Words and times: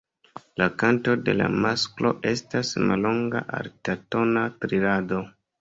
La 0.61 0.67
kanto 0.83 1.13
de 1.27 1.35
la 1.41 1.49
masklo 1.65 2.13
estas 2.31 2.73
mallonga 2.87 3.45
altatona 3.61 4.49
trilado. 4.65 5.25